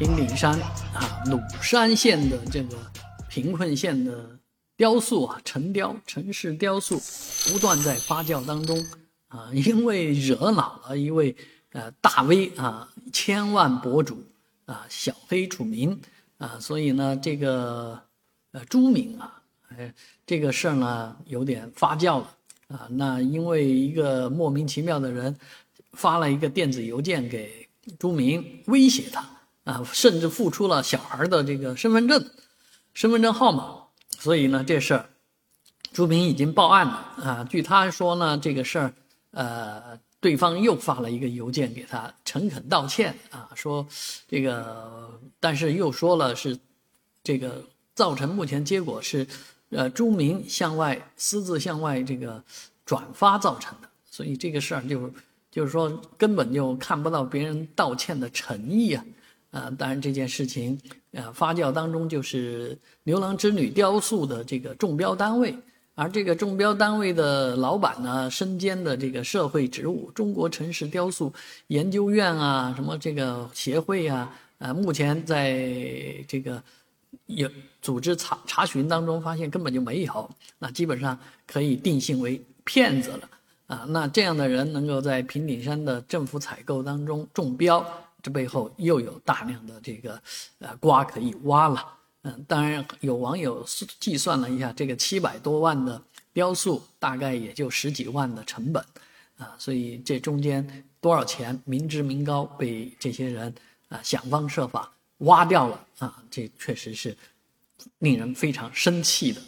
[0.00, 0.58] 平顶山
[0.94, 2.74] 啊，鲁山县的这个
[3.28, 4.38] 贫困县的
[4.74, 6.98] 雕塑啊，城雕城市雕塑
[7.52, 8.82] 不断在发酵当中
[9.28, 11.36] 啊， 因为惹恼了一位
[11.72, 14.24] 呃大 V 啊，千万博主
[14.64, 16.00] 啊，小黑楚明
[16.38, 18.00] 啊，所以呢，这个
[18.52, 19.92] 呃朱敏啊，哎，
[20.24, 22.36] 这个事儿呢有点发酵了
[22.68, 25.36] 啊，那因为一个莫名其妙的人
[25.92, 29.28] 发了一个电子邮件给朱明，威胁他。
[29.70, 32.28] 啊，甚至付出了小孩的这个身份证、
[32.92, 33.84] 身份证号码，
[34.18, 35.08] 所以呢，这事儿
[35.92, 37.46] 朱明已经报案了啊。
[37.48, 38.92] 据他说呢，这个事儿，
[39.30, 43.86] 呃，对方又发了一个邮件给他，诚恳道歉啊，说
[44.26, 46.58] 这个，但是又说了是
[47.22, 47.64] 这个
[47.94, 49.24] 造成目前结果是，
[49.70, 52.42] 呃，朱明向外私自向外这个
[52.84, 55.08] 转发造成的，所以这个事儿就
[55.48, 59.04] 就是说根本就看不到别人道歉的诚意啊。
[59.50, 60.78] 啊，当然这件事情，
[61.12, 65.52] 啊发酵当中就是牛郎织女雕塑的这个中标单位，
[65.96, 71.32] 而这个中标单位的老板呢，身兼的这个社会职务，中国城市雕塑
[71.66, 75.64] 研究院啊，什么这个协会啊，啊，目前在
[76.28, 76.62] 这个
[77.26, 77.50] 有
[77.82, 83.28] 组织查查询当中发现根本就没有，那基本上可以定性为骗子了，
[83.66, 87.84] 啊，那这样的人能够在平顶山的政府采购当中中标。
[88.22, 90.20] 这背后又有大量的这个
[90.58, 91.86] 呃瓜可以挖了，
[92.22, 93.64] 嗯，当然有网友
[93.98, 98.84] 计算了一下，这个七百多万的雕塑大概也就十几万的成本，
[99.38, 103.54] 啊，所以这中间多少钱民脂民膏被这些人
[103.88, 107.16] 啊想方设法挖掉了啊，这确实是
[107.98, 109.40] 令人非常生气的。